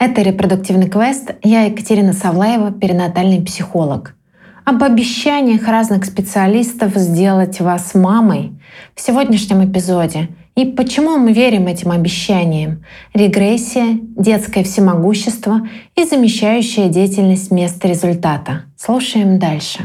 [0.00, 1.32] Это «Репродуктивный квест».
[1.42, 4.14] Я Екатерина Савлаева, перинатальный психолог.
[4.64, 8.52] Об обещаниях разных специалистов сделать вас мамой
[8.94, 12.84] в сегодняшнем эпизоде и почему мы верим этим обещаниям.
[13.12, 15.66] Регрессия, детское всемогущество
[15.96, 18.66] и замещающая деятельность вместо результата.
[18.76, 19.80] Слушаем дальше.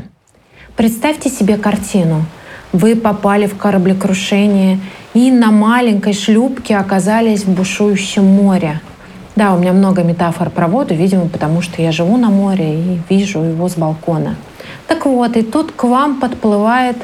[0.76, 2.24] Представьте себе картину.
[2.72, 4.80] Вы попали в кораблекрушение
[5.16, 8.80] и на маленькой шлюпке оказались в бушующем море–
[9.36, 13.00] да, у меня много метафор про воду, видимо, потому что я живу на море и
[13.10, 14.36] вижу его с балкона.
[14.88, 16.98] Так вот, и тут к вам подплывает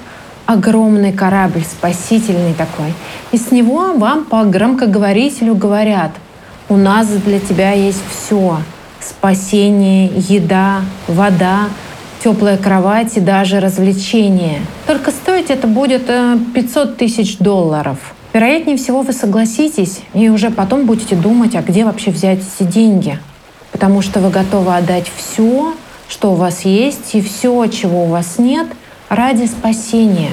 [0.46, 2.94] огромный корабль, спасительный такой.
[3.32, 6.12] И с него вам по громкоговорителю говорят,
[6.70, 8.58] у нас для тебя есть все.
[9.02, 11.70] Спасение, еда, вода,
[12.24, 14.62] теплая кровать и даже развлечения.
[14.86, 17.98] Только стоить это будет 500 э, тысяч долларов–
[18.32, 23.18] Вероятнее всего вы согласитесь и уже потом будете думать, а где вообще взять эти деньги.
[23.72, 25.74] Потому что вы готовы отдать все,
[26.08, 28.68] что у вас есть, и все, чего у вас нет,
[29.10, 30.30] ради спасения.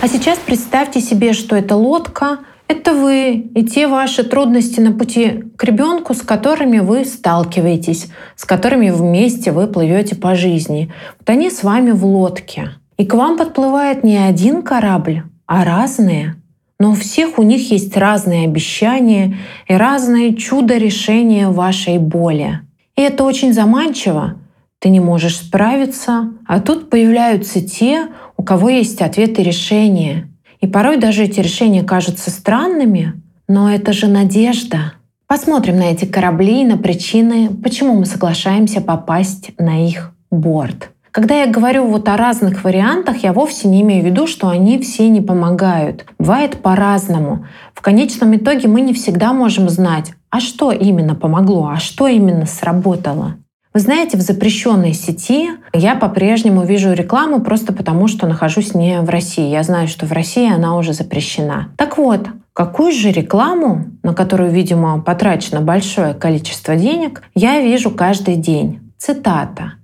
[0.00, 5.44] А сейчас представьте себе, что эта лодка— это вы и те ваши трудности на пути
[5.56, 10.92] к ребенку, с которыми вы сталкиваетесь, с которыми вместе вы плывете по жизни.
[11.18, 12.70] Вот они с вами в лодке.
[12.96, 16.36] И к вам подплывает не один корабль, а разные—
[16.80, 19.36] но у всех у них есть разные обещания
[19.68, 22.60] и разные чудо-решения вашей боли.
[22.96, 24.38] И это очень заманчиво.
[24.80, 28.08] Ты не можешь справиться, а тут появляются те,
[28.38, 30.28] у кого есть ответы решения.
[30.62, 33.12] И порой даже эти решения кажутся странными,
[33.46, 34.94] но это же надежда.
[35.26, 40.90] Посмотрим на эти корабли и на причины, почему мы соглашаемся попасть на их борт.
[41.12, 44.78] Когда я говорю вот о разных вариантах, я вовсе не имею в виду, что они
[44.78, 46.06] все не помогают.
[46.18, 47.46] Бывает по-разному.
[47.74, 52.46] В конечном итоге мы не всегда можем знать, а что именно помогло, а что именно
[52.46, 53.36] сработало.
[53.74, 59.08] Вы знаете, в запрещенной сети я по-прежнему вижу рекламу просто потому, что нахожусь не в
[59.08, 59.48] России.
[59.48, 61.72] Я знаю, что в России она уже запрещена.
[61.76, 68.36] Так вот, какую же рекламу, на которую, видимо, потрачено большое количество денег, я вижу каждый
[68.36, 68.92] день?
[68.98, 69.74] Цитата.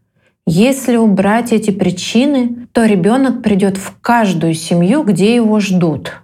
[0.48, 6.22] Если убрать эти причины, то ребенок придет в каждую семью, где его ждут.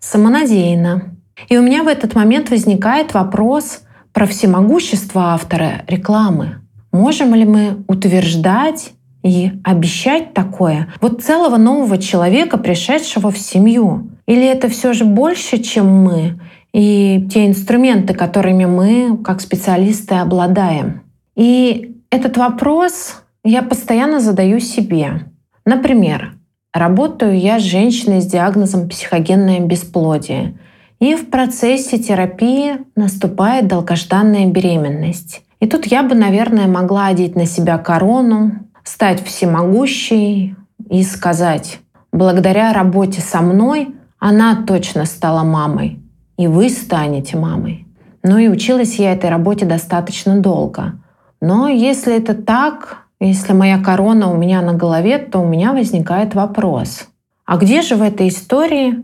[0.00, 1.14] Самонадеянно.
[1.48, 6.56] И у меня в этот момент возникает вопрос про всемогущество автора рекламы.
[6.90, 14.10] Можем ли мы утверждать и обещать такое вот целого нового человека, пришедшего в семью?
[14.26, 16.40] Или это все же больше, чем мы
[16.72, 21.02] и те инструменты, которыми мы, как специалисты, обладаем?
[21.36, 25.26] И этот вопрос я постоянно задаю себе.
[25.64, 26.34] Например,
[26.72, 30.58] работаю я с женщиной с диагнозом психогенное бесплодие,
[31.00, 35.42] и в процессе терапии наступает долгожданная беременность.
[35.58, 38.52] И тут я бы, наверное, могла одеть на себя корону,
[38.84, 40.54] стать всемогущей
[40.88, 41.80] и сказать,
[42.12, 46.00] благодаря работе со мной она точно стала мамой,
[46.36, 47.86] и вы станете мамой.
[48.22, 50.92] Ну и училась я этой работе достаточно долго.
[51.40, 56.34] Но если это так, если моя корона у меня на голове, то у меня возникает
[56.34, 57.08] вопрос.
[57.44, 59.02] А где же в этой истории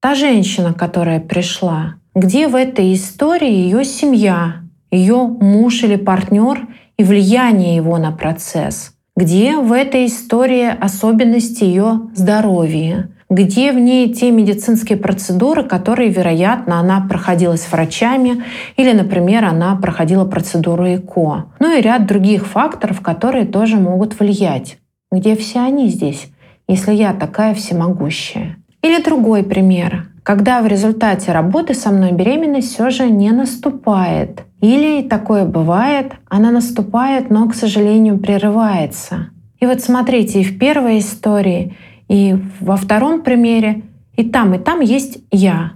[0.00, 1.94] та женщина, которая пришла?
[2.14, 8.92] Где в этой истории ее семья, ее муж или партнер и влияние его на процесс?
[9.16, 13.10] Где в этой истории особенности ее здоровья?
[13.30, 18.44] Где в ней те медицинские процедуры, которые, вероятно, она проходила с врачами
[18.76, 21.52] или, например, она проходила процедуру ЭКО.
[21.58, 24.78] Ну и ряд других факторов, которые тоже могут влиять.
[25.12, 26.28] Где все они здесь,
[26.66, 28.56] если я такая всемогущая?
[28.82, 34.44] Или другой пример, когда в результате работы со мной беременность все же не наступает.
[34.60, 39.30] Или такое бывает, она наступает, но, к сожалению, прерывается.
[39.60, 41.76] И вот смотрите, и в первой истории,
[42.08, 43.82] и во втором примере
[44.16, 45.72] и там, и там есть я.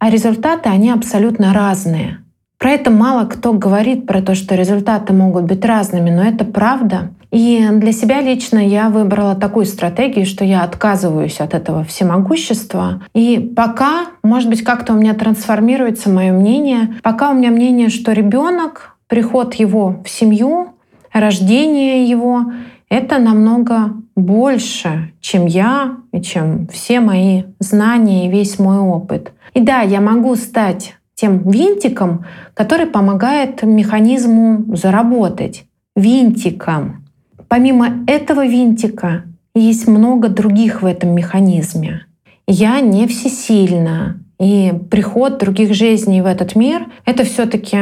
[0.00, 2.18] А результаты, они абсолютно разные.
[2.58, 7.10] Про это мало кто говорит, про то, что результаты могут быть разными, но это правда.
[7.30, 13.02] И для себя лично я выбрала такую стратегию, что я отказываюсь от этого всемогущества.
[13.12, 18.12] И пока, может быть, как-то у меня трансформируется мое мнение, пока у меня мнение, что
[18.12, 20.74] ребенок, приход его в семью,
[21.12, 22.52] рождение его
[22.88, 29.32] это намного больше, чем я и чем все мои знания и весь мой опыт.
[29.54, 32.24] И да, я могу стать тем винтиком,
[32.54, 35.64] который помогает механизму заработать.
[35.96, 37.04] Винтиком.
[37.48, 39.24] Помимо этого винтика
[39.54, 42.06] есть много других в этом механизме.
[42.46, 44.20] Я не всесильна.
[44.40, 47.78] И приход других жизней в этот мир— это все таки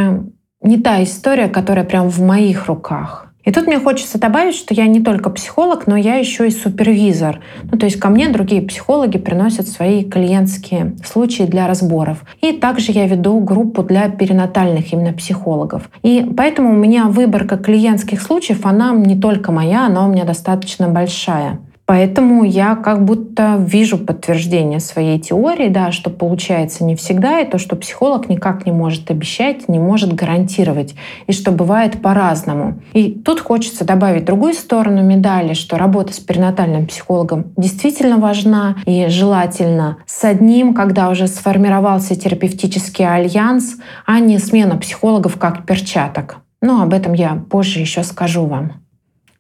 [0.63, 3.32] не та история, которая прям в моих руках.
[3.45, 7.41] И тут мне хочется добавить, что я не только психолог, но я еще и супервизор.
[7.71, 12.25] Ну, то есть ко мне другие психологи приносят свои клиентские случаи для разборов.
[12.41, 15.91] И также я веду группу для перинатальных именно психологов.
[16.03, 20.89] И поэтому у меня выборка клиентских случаев, она не только моя, она у меня достаточно
[20.89, 21.59] большая.
[21.93, 27.59] Поэтому я как будто вижу подтверждение своей теории, да, что получается не всегда, и то,
[27.59, 30.95] что психолог никак не может обещать, не может гарантировать,
[31.27, 32.81] и что бывает по-разному.
[32.95, 39.09] И тут хочется добавить другую сторону медали, что работа с перинатальным психологом действительно важна и
[39.09, 46.39] желательно с одним, когда уже сформировался терапевтический альянс, а не смена психологов как перчаток.
[46.63, 48.82] Но об этом я позже еще скажу вам.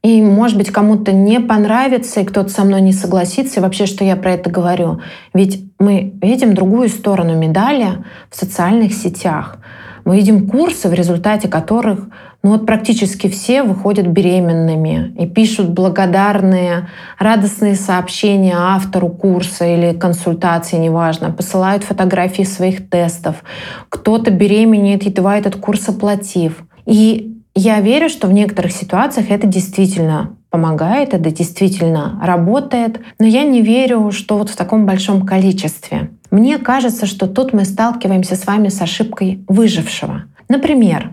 [0.03, 4.05] И, может быть, кому-то не понравится, и кто-то со мной не согласится, и вообще, что
[4.05, 5.01] я про это говорю.
[5.33, 9.59] Ведь мы видим другую сторону медали в социальных сетях.
[10.05, 12.09] Мы видим курсы, в результате которых
[12.43, 20.77] ну вот практически все выходят беременными и пишут благодарные, радостные сообщения автору курса или консультации,
[20.77, 23.45] неважно, посылают фотографии своих тестов.
[23.89, 26.65] Кто-то беременеет, едва этот курс оплатив.
[26.85, 33.45] И я верю, что в некоторых ситуациях это действительно помогает, это действительно работает, но я
[33.45, 36.11] не верю, что вот в таком большом количестве.
[36.31, 40.25] Мне кажется, что тут мы сталкиваемся с вами с ошибкой выжившего.
[40.49, 41.13] Например,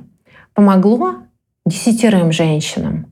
[0.53, 1.15] помогло
[1.65, 3.07] десятерым женщинам,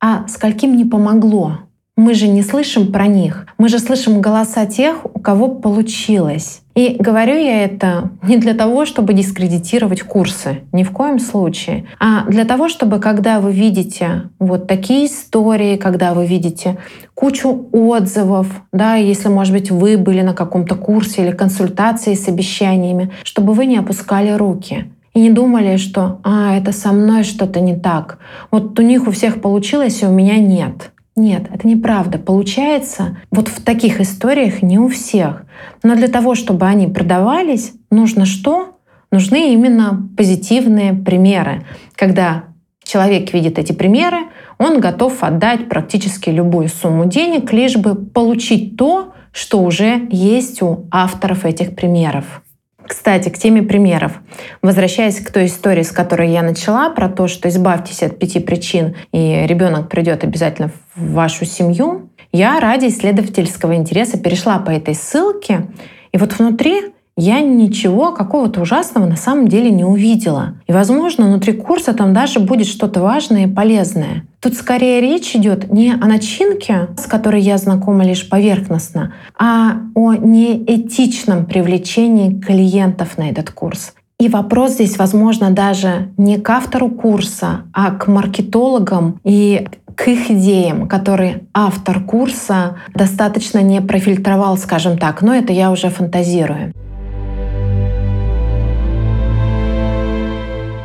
[0.00, 1.58] а скольким не помогло?
[1.96, 3.46] Мы же не слышим про них.
[3.58, 6.61] Мы же слышим голоса тех, у кого получилось.
[6.74, 12.24] И говорю я это не для того, чтобы дискредитировать курсы, ни в коем случае, а
[12.28, 16.78] для того, чтобы когда вы видите вот такие истории, когда вы видите
[17.14, 23.10] кучу отзывов, да, если, может быть, вы были на каком-то курсе или консультации с обещаниями,
[23.22, 27.76] чтобы вы не опускали руки и не думали, что «а, это со мной что-то не
[27.76, 28.18] так».
[28.50, 30.91] Вот у них у всех получилось, а у меня нет.
[31.14, 32.18] Нет, это неправда.
[32.18, 35.44] Получается, вот в таких историях не у всех.
[35.82, 38.78] Но для того, чтобы они продавались, нужно что?
[39.10, 41.66] Нужны именно позитивные примеры.
[41.96, 42.44] Когда
[42.82, 44.20] человек видит эти примеры,
[44.58, 50.86] он готов отдать практически любую сумму денег, лишь бы получить то, что уже есть у
[50.90, 52.42] авторов этих примеров.
[52.86, 54.20] Кстати, к теме примеров.
[54.60, 58.96] Возвращаясь к той истории, с которой я начала, про то, что избавьтесь от пяти причин,
[59.12, 65.66] и ребенок придет обязательно в вашу семью, я ради исследовательского интереса перешла по этой ссылке,
[66.12, 70.54] и вот внутри я ничего какого-то ужасного на самом деле не увидела.
[70.66, 74.24] И, возможно, внутри курса там даже будет что-то важное и полезное.
[74.40, 80.14] Тут скорее речь идет не о начинке, с которой я знакома лишь поверхностно, а о
[80.14, 83.94] неэтичном привлечении клиентов на этот курс.
[84.18, 89.66] И вопрос здесь, возможно, даже не к автору курса, а к маркетологам и
[89.96, 95.22] к их идеям, которые автор курса достаточно не профильтровал, скажем так.
[95.22, 96.72] Но это я уже фантазирую.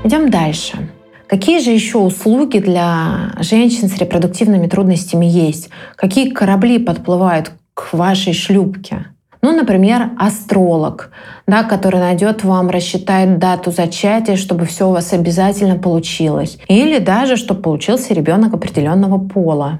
[0.03, 0.89] Идем дальше.
[1.27, 5.69] Какие же еще услуги для женщин с репродуктивными трудностями есть?
[5.97, 9.07] Какие корабли подплывают к вашей шлюпке?
[9.47, 11.09] Ну, например, астролог,
[11.47, 16.57] да, который найдет вам, рассчитает дату зачатия, чтобы все у вас обязательно получилось.
[16.67, 19.79] Или даже, чтобы получился ребенок определенного пола.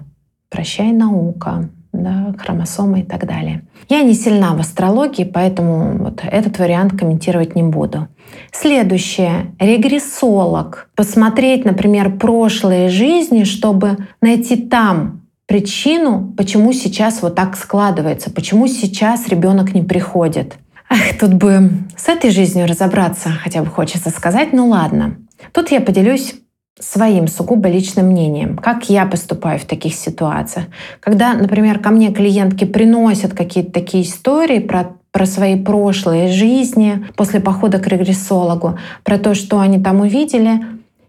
[0.50, 3.64] Прощай, наука да, хромосомы и так далее.
[3.90, 8.08] Я не сильна в астрологии, поэтому вот этот вариант комментировать не буду.
[8.54, 9.54] Следующее.
[9.60, 10.88] Регрессолог.
[10.96, 19.28] Посмотреть, например, прошлые жизни, чтобы найти там причину, почему сейчас вот так складывается, почему сейчас
[19.28, 20.56] ребенок не приходит.
[20.90, 25.18] Ах, тут бы с этой жизнью разобраться, хотя бы хочется сказать, ну ладно.
[25.54, 26.36] Тут я поделюсь
[26.80, 30.68] своим сугубо личным мнением, как я поступаю в таких ситуациях.
[31.00, 37.40] Когда, например, ко мне клиентки приносят какие-то такие истории про про свои прошлые жизни после
[37.40, 40.64] похода к регрессологу, про то, что они там увидели,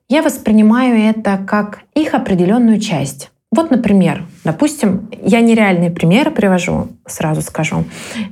[0.09, 3.31] я воспринимаю это как их определенную часть.
[3.51, 7.85] Вот, например, допустим, я нереальные примеры привожу, сразу скажу,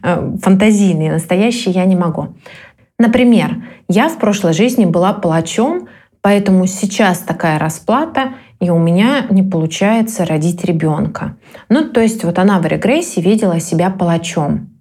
[0.03, 2.37] э, фантазийные, настоящие я не могу.
[2.99, 5.89] Например, я в прошлой жизни была палачом,
[6.27, 11.37] Поэтому сейчас такая расплата, и у меня не получается родить ребенка.
[11.69, 14.76] Ну, то есть вот она в регрессии видела себя палачом.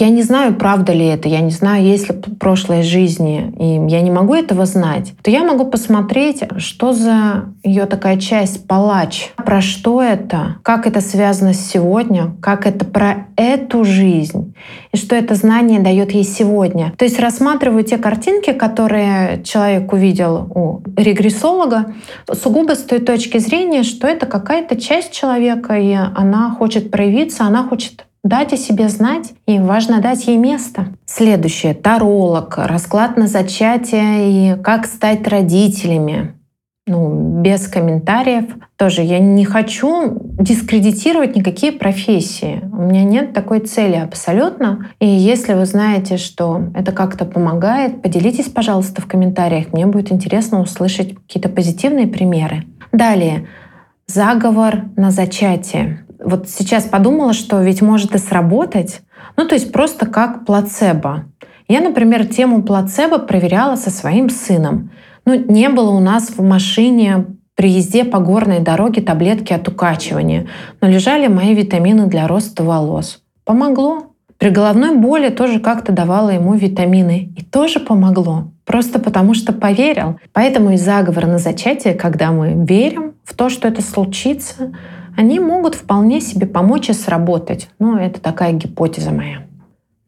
[0.00, 4.00] Я не знаю, правда ли это, я не знаю, есть ли прошлой жизни, и я
[4.00, 9.60] не могу этого знать, то я могу посмотреть, что за ее такая часть палач, про
[9.60, 14.54] что это, как это связано с сегодня, как это про эту жизнь,
[14.92, 16.92] и что это знание дает ей сегодня.
[16.96, 21.94] То есть рассматриваю те картинки, которые человек увидел у регрессолога,
[22.32, 27.64] сугубо с той точки зрения, что это какая-то часть человека, и она хочет проявиться, она
[27.64, 30.88] хочет дать о себе знать, и важно дать ей место.
[31.06, 36.34] Следующее— таролог, расклад на зачатие и как стать родителями.
[36.88, 38.44] Ну, без комментариев.
[38.78, 42.62] Тоже я не хочу дискредитировать никакие профессии.
[42.72, 44.86] У меня нет такой цели абсолютно.
[44.98, 49.74] И если вы знаете, что это как-то помогает, поделитесь, пожалуйста, в комментариях.
[49.74, 52.64] Мне будет интересно услышать какие-то позитивные примеры.
[52.90, 53.46] Далее.
[54.06, 59.02] Заговор на зачатие вот сейчас подумала, что ведь может и сработать,
[59.36, 61.24] ну то есть просто как плацебо.
[61.68, 64.90] Я, например, тему плацебо проверяла со своим сыном.
[65.26, 70.46] Ну, не было у нас в машине при езде по горной дороге таблетки от укачивания,
[70.80, 73.20] но лежали мои витамины для роста волос.
[73.44, 74.14] Помогло.
[74.38, 77.32] При головной боли тоже как-то давала ему витамины.
[77.36, 78.52] И тоже помогло.
[78.64, 80.20] Просто потому что поверил.
[80.32, 84.72] Поэтому и заговор на зачатие, когда мы верим в то, что это случится,
[85.18, 87.68] они могут вполне себе помочь и сработать.
[87.80, 89.38] Ну, это такая гипотеза моя.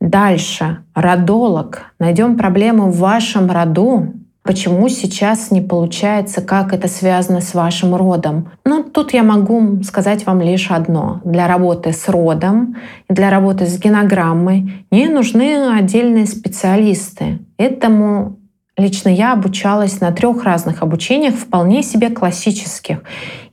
[0.00, 0.84] Дальше.
[0.94, 1.80] Родолог.
[1.98, 4.12] Найдем проблему в вашем роду.
[4.44, 8.52] Почему сейчас не получается, как это связано с вашим родом?
[8.64, 11.20] Ну, тут я могу сказать вам лишь одно.
[11.24, 12.76] Для работы с родом
[13.08, 17.40] для работы с генограммой не нужны отдельные специалисты.
[17.58, 18.36] Этому
[18.80, 23.02] Лично я обучалась на трех разных обучениях, вполне себе классических.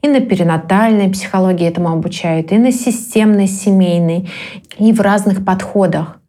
[0.01, 4.29] И на перинатальной психологии этому обучают, и на системной, семейной,
[4.77, 6.21] и в разных подходах.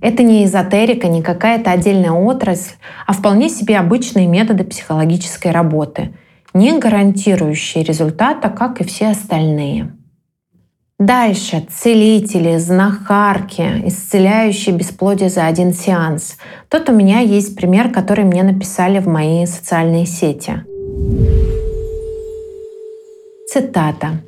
[0.00, 6.14] Это не эзотерика, не какая-то отдельная отрасль, а вполне себе обычные методы психологической работы,
[6.54, 9.92] не гарантирующие результата, как и все остальные.
[11.02, 16.36] Дальше целители, знахарки, исцеляющие бесплодие за один сеанс.
[16.68, 20.62] Тут у меня есть пример, который мне написали в мои социальные сети.
[23.48, 24.20] Цитата.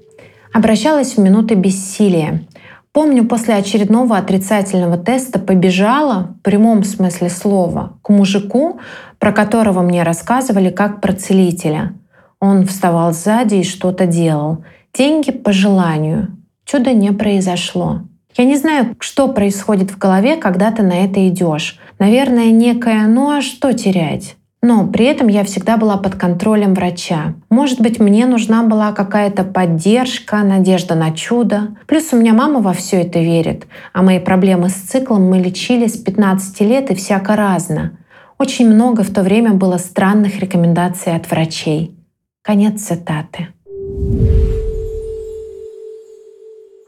[0.53, 2.45] Обращалась в минуты бессилия.
[2.91, 8.81] Помню, после очередного отрицательного теста побежала, в прямом смысле слова, к мужику,
[9.21, 11.95] про которого мне рассказывали как про целителя.
[12.41, 14.65] Он вставал сзади и что-то делал.
[14.93, 18.03] Деньги по желанию чуда не произошло.
[18.37, 21.79] Я не знаю, что происходит в голове, когда ты на это идешь.
[21.99, 27.35] Наверное, некое «ну а что терять?» Но при этом я всегда была под контролем врача.
[27.51, 31.77] Может быть, мне нужна была какая-то поддержка, надежда на чудо.
[31.87, 33.67] Плюс у меня мама во все это верит.
[33.93, 37.99] А мои проблемы с циклом мы лечили с 15 лет и всяко разно.
[38.39, 41.95] Очень много в то время было странных рекомендаций от врачей.
[42.41, 43.49] Конец цитаты.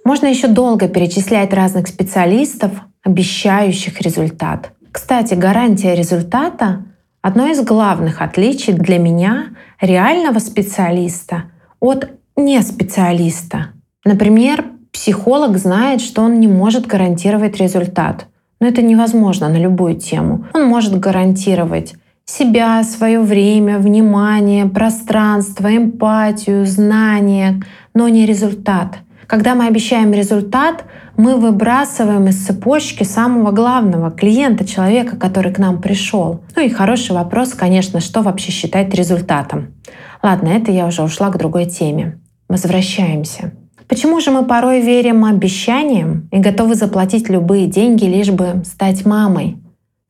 [0.07, 2.71] Можно еще долго перечислять разных специалистов,
[3.03, 4.71] обещающих результат.
[4.93, 6.85] Кстати, гарантия результата—
[7.23, 9.47] одно из главных отличий для меня
[9.81, 13.73] реального специалиста от неспециалиста.
[14.05, 18.27] Например, психолог знает, что он не может гарантировать результат.
[18.61, 20.47] Но это невозможно на любую тему.
[20.55, 21.95] Он может гарантировать
[22.25, 27.61] себя, свое время, внимание, пространство, эмпатию, знание,
[27.93, 30.85] но не результат— когда мы обещаем результат,
[31.17, 36.43] мы выбрасываем из цепочки самого главного клиента, человека, который к нам пришел.
[36.55, 39.75] Ну и хороший вопрос, конечно, что вообще считать результатом.
[40.23, 42.19] Ладно, это я уже ушла к другой теме.
[42.49, 43.53] Возвращаемся.
[43.89, 49.59] Почему же мы порой верим обещаниям и готовы заплатить любые деньги, лишь бы стать мамой?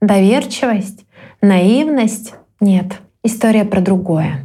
[0.01, 1.05] Доверчивость?
[1.43, 2.35] Наивность?
[2.61, 3.01] Нет.
[3.23, 4.45] История про другое.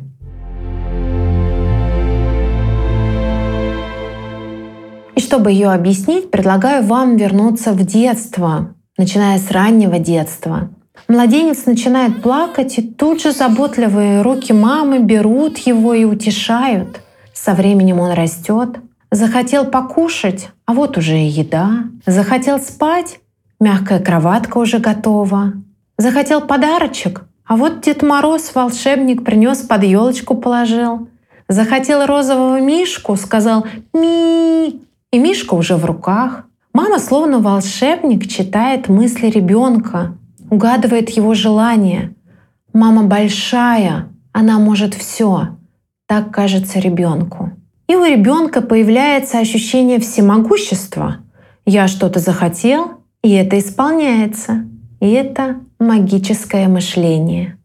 [5.19, 10.69] Чтобы ее объяснить, предлагаю вам вернуться в детство, начиная с раннего детства.
[11.07, 17.01] Младенец начинает плакать, и тут же заботливые руки мамы берут его и утешают.
[17.33, 18.77] Со временем он растет.
[19.09, 21.83] Захотел покушать, а вот уже и еда.
[22.05, 23.19] Захотел спать,
[23.59, 25.53] мягкая кроватка уже готова.
[25.97, 31.09] Захотел подарочек, а вот Дед Мороз, волшебник, принес под елочку положил.
[31.49, 34.79] Захотел розового мишку, сказал «Ми!»
[35.11, 36.45] И Мишка уже в руках.
[36.73, 40.17] Мама, словно волшебник, читает мысли ребенка,
[40.49, 42.15] угадывает его желания.
[42.71, 45.57] Мама большая, она может все.
[46.07, 47.51] Так кажется ребенку.
[47.87, 51.17] И у ребенка появляется ощущение всемогущества.
[51.65, 54.65] Я что-то захотел, И это исполняется.
[55.01, 57.57] И это магическое мышление.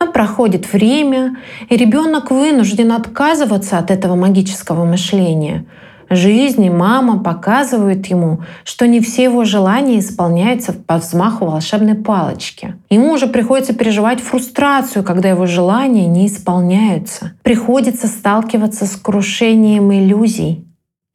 [0.00, 1.36] Но проходит время,
[1.68, 5.66] и ребенок вынужден отказываться от этого магического мышления.
[6.14, 12.76] Жизнь и мама показывают ему, что не все его желания исполняются по взмаху волшебной палочки.
[12.88, 17.32] Ему уже приходится переживать фрустрацию, когда его желания не исполняются.
[17.42, 20.64] Приходится сталкиваться с крушением иллюзий,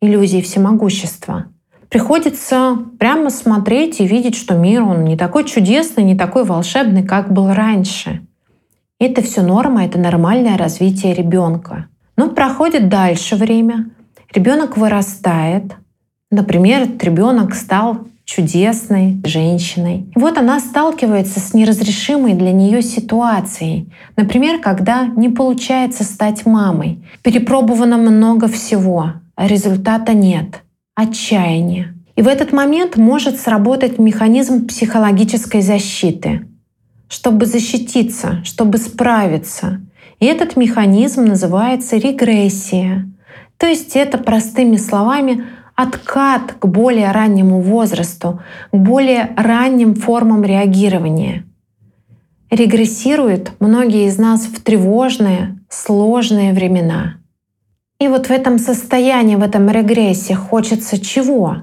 [0.01, 1.45] иллюзий всемогущества.
[1.87, 7.31] Приходится прямо смотреть и видеть, что мир, он не такой чудесный, не такой волшебный, как
[7.31, 8.21] был раньше.
[8.99, 11.87] Это все норма, это нормальное развитие ребенка.
[12.17, 13.91] Но проходит дальше время,
[14.33, 15.75] ребенок вырастает.
[16.31, 20.11] Например, ребенок стал чудесной женщиной.
[20.15, 23.91] И вот она сталкивается с неразрешимой для нее ситуацией.
[24.15, 27.03] Например, когда не получается стать мамой.
[27.23, 30.63] Перепробовано много всего, а результата нет.
[30.95, 31.95] Отчаяние.
[32.15, 36.45] И в этот момент может сработать механизм психологической защиты
[37.09, 39.81] чтобы защититься, чтобы справиться.
[40.19, 43.09] И этот механизм называется регрессия.
[43.59, 51.45] То есть это простыми словами откат к более раннему возрасту, к более ранним формам реагирования.
[52.49, 57.17] Регрессируют многие из нас в тревожные, сложные времена.
[57.99, 61.57] И вот в этом состоянии, в этом регрессе хочется чего?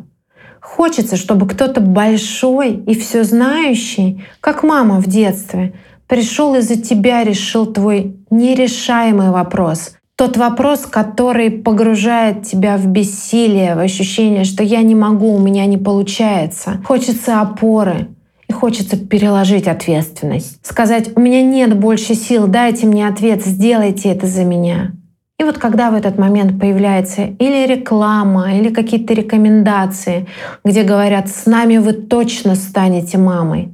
[0.61, 5.73] Хочется, чтобы кто-то большой и все знающий, как мама в детстве,
[6.07, 9.97] пришел и за тебя решил твой нерешаемый вопрос.
[10.17, 15.67] Тот вопрос, который погружает тебя в бессилие, в ощущение, что я не могу, у меня
[15.67, 16.81] не получается.
[16.87, 18.09] Хочется опоры,
[18.49, 20.59] и хочется переложить ответственность.
[20.63, 24.93] Сказать, у меня нет больше сил, дайте мне ответ, сделайте это за меня.
[25.39, 30.27] И вот когда в этот момент появляется или реклама, или какие-то рекомендации,
[30.65, 33.69] где говорят, с нами вы точно станете мамой,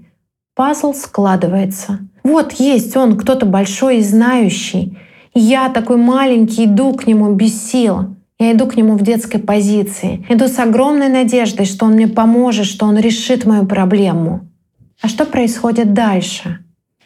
[0.56, 2.00] пазл складывается.
[2.24, 4.98] Вот есть он, кто-то большой и знающий.
[5.34, 8.16] Я такой маленький иду к нему без сил.
[8.38, 10.26] Я иду к нему в детской позиции.
[10.28, 14.48] Иду с огромной надеждой, что он мне поможет, что он решит мою проблему.
[15.00, 16.58] А что происходит дальше?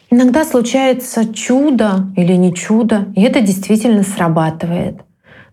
[0.09, 5.01] Иногда случается чудо или не чудо, и это действительно срабатывает.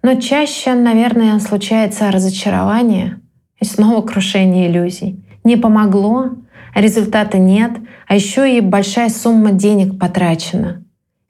[0.02, 3.20] Но чаще, наверное, случается разочарование
[3.60, 5.24] и снова крушение иллюзий.
[5.42, 6.30] Не помогло,
[6.74, 7.72] результата нет,
[8.06, 10.83] а еще и большая сумма денег потрачена.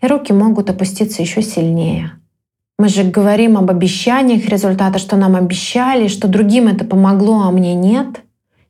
[0.06, 2.12] Руки могут опуститься еще сильнее.
[2.78, 7.74] Мы же говорим об обещаниях результата, что нам обещали, что другим это помогло, а мне
[7.74, 8.20] нет.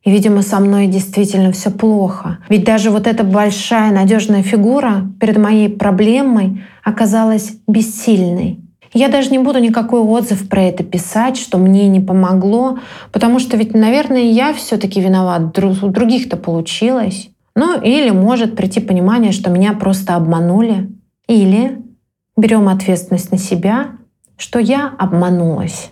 [0.05, 2.37] И, видимо, со мной действительно все плохо.
[2.47, 8.59] Ведь даже вот эта большая надежная фигура перед моей проблемой оказалась бессильной.
[8.93, 12.79] Я даже не буду никакой отзыв про это писать, что мне не помогло,
[13.11, 15.57] потому что ведь, наверное, я все-таки виноват.
[15.59, 17.29] У других-то получилось.
[17.55, 20.94] Ну или может прийти понимание, что меня просто обманули.
[21.27, 21.81] Или
[22.37, 23.91] берем ответственность на себя,
[24.37, 25.91] что я обманулась.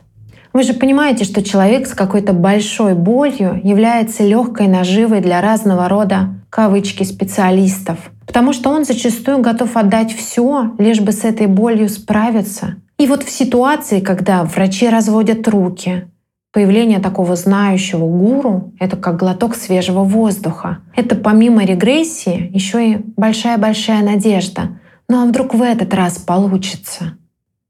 [0.53, 6.35] Вы же понимаете, что человек с какой-то большой болью является легкой наживой для разного рода
[6.51, 12.75] кавычки специалистов, потому что он зачастую готов отдать все, лишь бы с этой болью справиться.
[12.99, 16.05] И вот в ситуации, когда врачи разводят руки,
[16.51, 20.77] появление такого знающего гуру— это как глоток свежего воздуха.
[20.95, 24.79] Это помимо регрессии еще и большая-большая надежда.
[25.13, 27.19] Ну а вдруг в этот раз получится?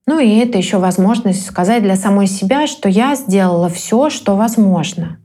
[0.08, 5.18] Ну и это еще возможность сказать для самой себя, что я сделала все, что возможно.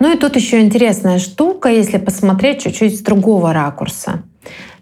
[0.00, 4.24] Ну и тут еще интересная штука, если посмотреть чуть-чуть с другого ракурса.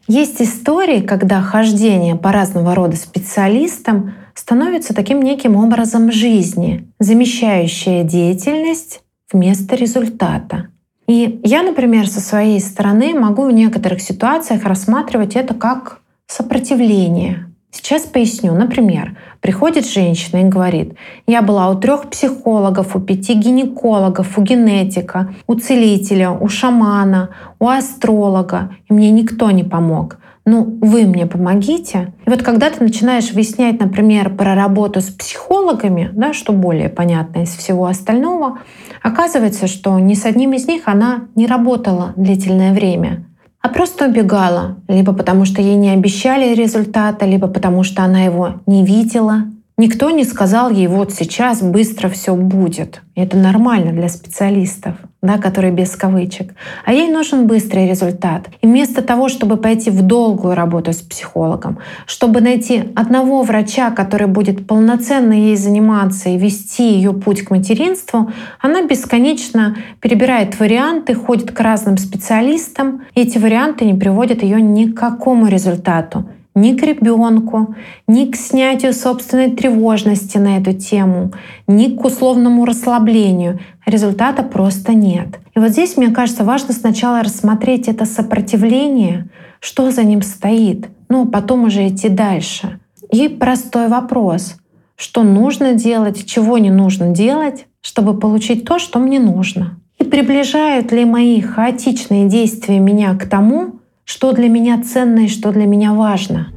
[0.08, 9.02] Есть истории, когда хождение по разного рода специалистам становится таким неким образом жизни, замещающая деятельность
[9.30, 10.68] вместо результата.
[11.10, 17.48] И я, например, со своей стороны могу в некоторых ситуациях рассматривать это как сопротивление.
[17.72, 18.54] Сейчас поясню.
[18.54, 20.94] Например, приходит женщина и говорит,
[21.26, 27.66] я была у трех психологов, у пяти гинекологов, у генетика, у целителя, у шамана, у
[27.66, 32.12] астролога, и мне никто не помог ну, вы мне помогите.
[32.26, 37.42] И вот когда ты начинаешь выяснять, например, про работу с психологами, да, что более понятно
[37.42, 38.58] из всего остального,
[39.02, 43.26] оказывается, что ни с одним из них она не работала длительное время,
[43.60, 48.60] а просто убегала, либо потому что ей не обещали результата, либо потому что она его
[48.66, 49.44] не видела,
[49.80, 53.00] Никто не сказал ей, вот сейчас быстро все будет.
[53.14, 56.52] Это нормально для специалистов, да, которые без кавычек.
[56.84, 58.48] А ей нужен быстрый результат.
[58.60, 64.26] И вместо того, чтобы пойти в долгую работу с психологом, чтобы найти одного врача, который
[64.26, 71.52] будет полноценно ей заниматься и вести ее путь к материнству, она бесконечно перебирает варианты, ходит
[71.52, 76.82] к разным специалистам, и эти варианты не приводят ее ни к какому результату ни к
[76.82, 77.74] ребенку,
[78.06, 81.32] ни к снятию собственной тревожности на эту тему,
[81.66, 83.60] ни к условному расслаблению.
[83.86, 85.38] Результата просто нет.
[85.54, 89.28] И вот здесь, мне кажется, важно сначала рассмотреть это сопротивление,
[89.60, 92.80] что за ним стоит, ну, потом уже идти дальше.
[93.12, 94.56] И простой вопрос,
[94.96, 99.78] что нужно делать, чего не нужно делать, чтобы получить то, что мне нужно.
[99.98, 103.79] И приближают ли мои хаотичные действия меня к тому,
[104.10, 106.48] что для меня ценно и что для меня важно.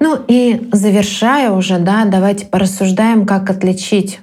[0.00, 4.18] Ну и завершая уже, да, давайте порассуждаем, как отличить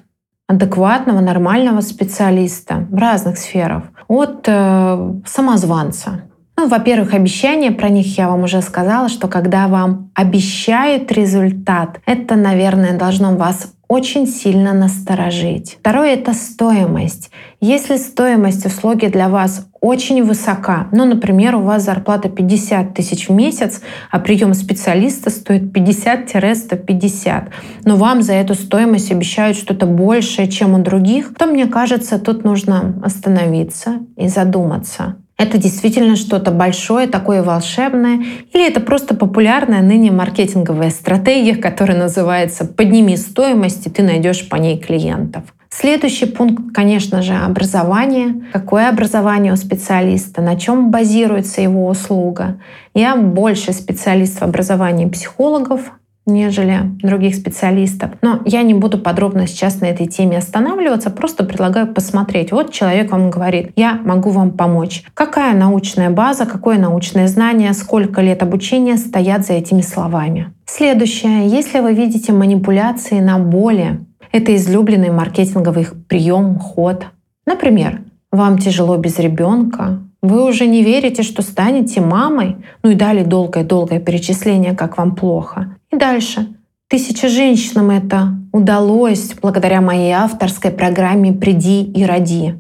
[0.46, 6.27] адекватного, нормального специалиста в разных сферах от э, самозванца.
[6.60, 12.36] Ну, во-первых, обещания, про них я вам уже сказала, что когда вам обещают результат, это,
[12.36, 15.78] наверное, должно вас очень сильно насторожить.
[15.80, 17.30] Второе— это стоимость.
[17.62, 23.34] Если стоимость услуги для вас очень высока, ну, например, у вас зарплата 50 тысяч в
[23.34, 27.50] месяц, а прием специалиста стоит 50-150,
[27.86, 32.44] но вам за эту стоимость обещают что-то большее, чем у других, то, мне кажется, тут
[32.44, 35.18] нужно остановиться и задуматься.
[35.38, 38.24] Это действительно что-то большое, такое волшебное,
[38.54, 44.56] или это просто популярная ныне маркетинговая стратегия, которая называется «подними стоимость, и ты найдешь по
[44.56, 45.44] ней клиентов».
[45.70, 48.48] Следующий пункт, конечно же, образование.
[48.52, 52.60] Какое образование у специалиста, на чем базируется его услуга.
[52.96, 55.92] Я больше специалист в образовании психологов,
[56.28, 58.12] нежели других специалистов.
[58.22, 62.52] Но я не буду подробно сейчас на этой теме останавливаться, просто предлагаю посмотреть.
[62.52, 65.04] Вот человек вам говорит, я могу вам помочь.
[65.14, 70.54] Какая научная база, какое научное знание, сколько лет обучения стоят за этими словами.
[70.66, 71.48] Следующее.
[71.48, 74.00] Если вы видите манипуляции на боли,
[74.32, 77.08] это излюбленный маркетинговый прием, ход.
[77.46, 83.24] Например, вам тяжело без ребенка, вы уже не верите, что станете мамой, ну и дали
[83.24, 85.77] долгое-долгое перечисление, как вам плохо.
[85.92, 86.48] И дальше.
[86.90, 92.56] Тысяча женщинам это удалось благодаря моей авторской программе «Приди и роди».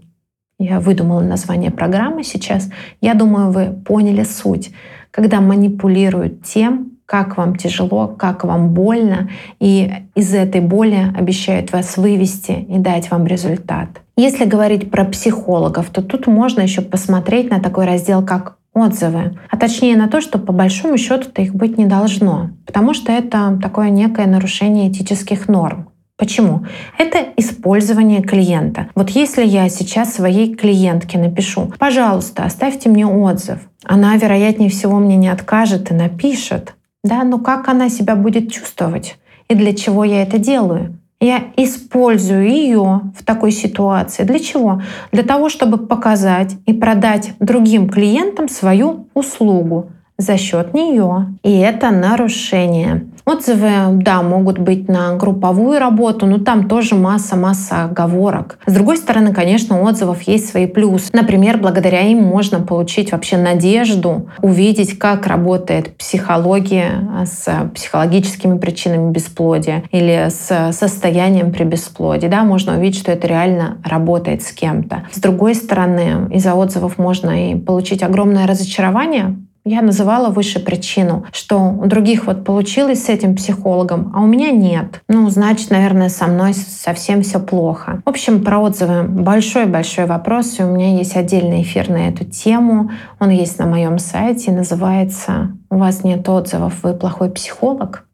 [0.59, 2.69] Я выдумала название программы сейчас.
[2.99, 4.71] Я думаю, вы поняли суть.
[5.11, 11.95] Когда манипулируют тем, как вам тяжело, как вам больно, и из этой боли обещают вас
[11.95, 14.01] вывести и дать вам результат.
[14.17, 19.57] Если говорить про психологов, то тут можно еще посмотреть на такой раздел, как отзывы, а
[19.57, 23.89] точнее на то, что по большому счету-то их быть не должно, потому что это такое
[23.89, 25.89] некое нарушение этических норм.
[26.17, 26.65] Почему?
[26.97, 28.89] Это использование клиента.
[28.95, 35.15] Вот если я сейчас своей клиентке напишу, пожалуйста, оставьте мне отзыв, она, вероятнее всего, мне
[35.15, 36.73] не откажет и напишет.
[37.03, 39.17] Да, но как она себя будет чувствовать?
[39.47, 40.96] И для чего я это делаю?
[41.19, 44.23] Я использую ее в такой ситуации.
[44.23, 44.83] Для чего?
[45.11, 51.33] Для того, чтобы показать и продать другим клиентам свою услугу за счет нее.
[51.41, 53.07] И это нарушение.
[53.27, 58.57] Отзывы, да, могут быть на групповую работу, но там тоже масса-масса оговорок.
[58.65, 61.09] С другой стороны, конечно, у отзывов есть свои плюсы.
[61.11, 69.83] Например, благодаря им можно получить вообще надежду, увидеть, как работает психология с психологическими причинами бесплодия
[69.91, 72.27] или с состоянием при бесплодии.
[72.27, 75.03] Да, можно увидеть, что это реально работает с кем-то.
[75.11, 79.35] С другой стороны, из-за отзывов можно и получить огромное разочарование,
[79.67, 84.51] я называла выше причину, что у других вот получилось с этим психологом, а у меня
[84.51, 85.01] нет.
[85.07, 88.01] Ну, значит, наверное, со мной совсем все плохо.
[88.05, 92.91] В общем, про отзывы большой-большой вопрос, и у меня есть отдельный эфир на эту тему.
[93.19, 98.05] Он есть на моем сайте, называется «У вас нет отзывов, вы плохой психолог».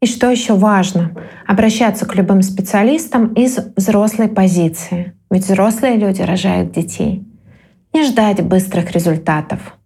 [0.00, 1.10] И что еще важно?
[1.46, 5.14] Обращаться к любым специалистам из взрослой позиции.
[5.30, 7.26] Ведь взрослые люди рожают детей.
[7.92, 9.77] Не ждать быстрых результатов.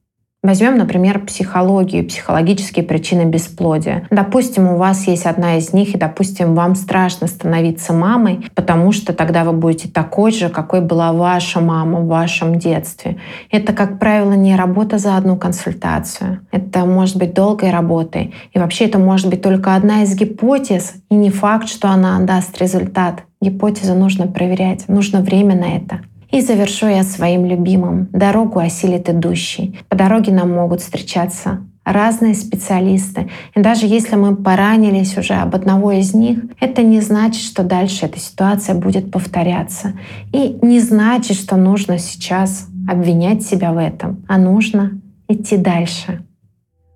[0.45, 4.09] Возьмем, например, психологию, психологические причины бесплодия.
[4.11, 9.13] Допустим, у вас есть одна из них, и, допустим, вам страшно становиться мамой, потому что
[9.13, 13.19] тогда вы будете такой же, какой была ваша мама в вашем детстве.
[13.53, 16.41] Это, как правило, не работа за одну консультацию.
[16.51, 18.35] Это может быть долгой работой.
[18.53, 22.61] И вообще это может быть только одна из гипотез, и не факт, что она даст
[22.61, 23.23] результат.
[23.41, 26.01] Гипотезу нужно проверять, нужно время на это.
[26.33, 28.09] И завершу я своим любимым.
[28.11, 29.79] Дорогу осилит идущий.
[29.89, 33.29] По дороге нам могут встречаться разные специалисты.
[33.55, 38.07] И даже если мы поранились уже об одного из них, это не значит, что дальше
[38.07, 39.93] эта ситуация будет повторяться.
[40.33, 46.25] И не значит, что нужно сейчас обвинять себя в этом, а нужно идти дальше.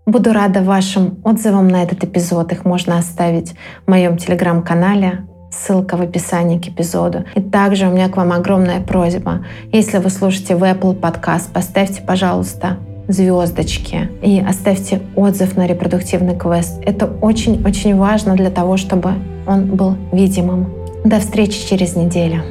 [0.06, 2.52] Буду рада вашим отзывам на этот эпизод.
[2.52, 3.54] Их можно оставить
[3.86, 5.26] в моем телеграм-канале.
[5.50, 7.24] Ссылка в описании к эпизоду.
[7.34, 9.44] И также у меня к вам огромная просьба.
[9.72, 12.78] Если вы слушаете в Apple Podcast, поставьте, пожалуйста,
[13.08, 16.80] звездочки и оставьте отзыв на репродуктивный квест.
[16.84, 19.14] Это очень-очень важно для того, чтобы
[19.46, 20.68] он был видимым.
[21.04, 22.42] До встречи через неделю.